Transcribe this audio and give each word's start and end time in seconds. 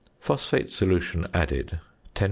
~ 0.13 0.19
"Phosphate" 0.19 0.71
solution 0.71 1.27
added 1.31 1.67
10.0 1.67 1.77
c. 1.77 1.79